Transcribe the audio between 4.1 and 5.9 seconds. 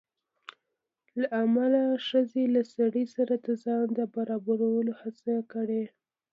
برابرولو هڅه کړې